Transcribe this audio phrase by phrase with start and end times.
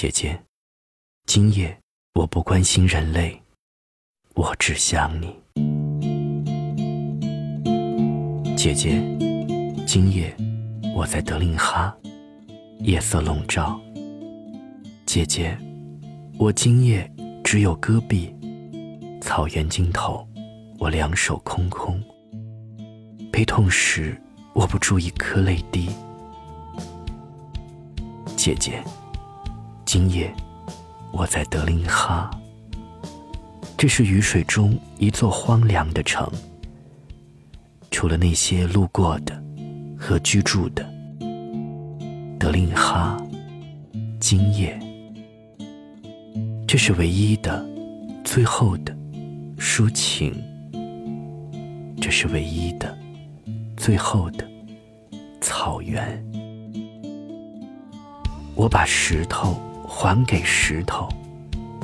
[0.00, 0.40] 姐姐，
[1.26, 1.76] 今夜
[2.14, 3.42] 我不关心人类，
[4.36, 5.34] 我只想你。
[8.56, 9.02] 姐姐，
[9.88, 10.32] 今夜
[10.94, 11.92] 我在德令哈，
[12.78, 13.76] 夜色笼罩。
[15.04, 15.58] 姐姐，
[16.38, 17.12] 我今夜
[17.42, 18.32] 只有戈壁，
[19.20, 20.24] 草原尽头，
[20.78, 22.00] 我两手空空。
[23.32, 24.16] 悲痛时
[24.54, 25.90] 握不住一颗泪滴。
[28.36, 28.80] 姐姐，
[29.90, 30.30] 今夜
[31.12, 32.30] 我在德令哈，
[33.78, 36.30] 这是雨水中一座荒凉的城。
[37.90, 39.42] 除了那些路过的
[39.98, 40.86] 和居住的，
[42.38, 43.16] 德令哈，
[44.20, 44.78] 今夜，
[46.66, 47.64] 这是唯一的、
[48.22, 48.94] 最后的
[49.56, 50.34] 抒情。
[51.98, 52.94] 这是唯一的、
[53.74, 54.46] 最后的
[55.40, 56.22] 草原。
[58.54, 61.08] 我把石头还给石头，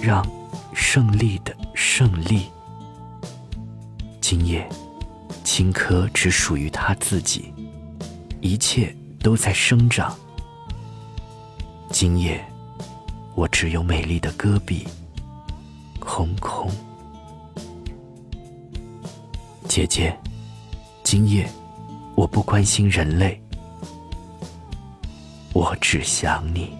[0.00, 0.26] 让
[0.74, 2.50] 胜利的胜利。
[4.20, 4.66] 今夜。
[5.42, 7.52] 青稞只属于他自己，
[8.40, 10.16] 一切都在生长。
[11.90, 12.42] 今夜，
[13.34, 14.86] 我只有美丽的戈壁，
[15.98, 16.70] 空空。
[19.66, 20.16] 姐姐，
[21.02, 21.50] 今夜
[22.14, 23.42] 我不关心人类，
[25.52, 26.79] 我只想你。